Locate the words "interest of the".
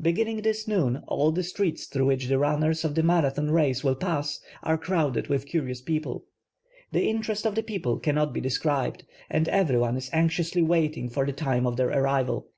7.08-7.62